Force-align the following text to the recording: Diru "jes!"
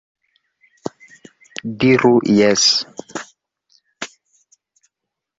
Diru 1.83 2.13
"jes!" 2.37 2.63